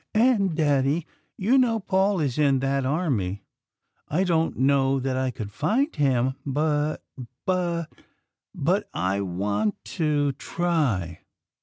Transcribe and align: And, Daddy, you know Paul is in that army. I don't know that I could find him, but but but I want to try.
And, 0.15 0.55
Daddy, 0.55 1.05
you 1.37 1.59
know 1.59 1.79
Paul 1.79 2.19
is 2.21 2.39
in 2.39 2.57
that 2.61 2.87
army. 2.87 3.43
I 4.07 4.23
don't 4.23 4.57
know 4.57 4.99
that 4.99 5.15
I 5.15 5.29
could 5.29 5.51
find 5.51 5.95
him, 5.95 6.33
but 6.43 7.03
but 7.45 7.85
but 8.55 8.89
I 8.95 9.21
want 9.21 9.75
to 9.99 10.31
try. 10.39 11.19